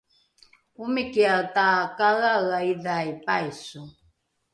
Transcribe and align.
omikiae 0.83 1.41
takaeaea 1.55 2.59
idhai 2.73 3.09
paiso 3.25 3.81